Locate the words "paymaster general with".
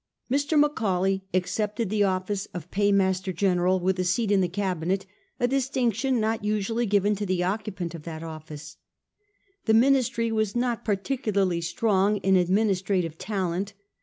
2.71-3.99